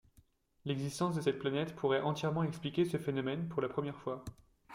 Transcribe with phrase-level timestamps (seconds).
[0.65, 4.25] L'existence de cette planète pourrait entièrement expliquer ce phénomène pour la première fois.